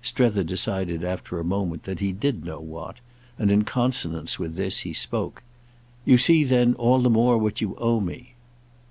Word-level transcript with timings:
Strether 0.00 0.42
decided 0.42 1.04
after 1.04 1.38
a 1.38 1.44
moment 1.44 1.82
that 1.82 1.98
he 2.00 2.10
did 2.10 2.42
know 2.42 2.58
what, 2.58 3.00
and 3.38 3.50
in 3.50 3.64
consonance 3.64 4.38
with 4.38 4.54
this 4.54 4.78
he 4.78 4.94
spoke. 4.94 5.42
"You 6.06 6.16
see 6.16 6.42
then 6.42 6.72
all 6.76 7.02
the 7.02 7.10
more 7.10 7.36
what 7.36 7.60
you 7.60 7.74
owe 7.76 8.00
me." 8.00 8.32